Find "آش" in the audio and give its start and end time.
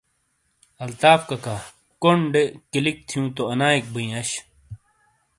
4.19-4.29